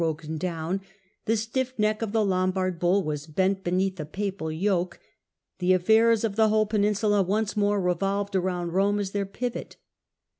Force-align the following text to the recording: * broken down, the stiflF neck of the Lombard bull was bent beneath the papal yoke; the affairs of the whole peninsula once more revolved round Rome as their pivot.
* 0.01 0.01
broken 0.01 0.35
down, 0.39 0.81
the 1.25 1.33
stiflF 1.33 1.77
neck 1.77 2.01
of 2.01 2.11
the 2.11 2.25
Lombard 2.25 2.79
bull 2.79 3.03
was 3.03 3.27
bent 3.27 3.63
beneath 3.63 3.97
the 3.97 4.05
papal 4.07 4.51
yoke; 4.51 4.99
the 5.59 5.73
affairs 5.73 6.23
of 6.23 6.35
the 6.35 6.49
whole 6.49 6.65
peninsula 6.65 7.21
once 7.21 7.55
more 7.55 7.79
revolved 7.79 8.33
round 8.33 8.73
Rome 8.73 8.97
as 8.99 9.11
their 9.11 9.27
pivot. 9.27 9.77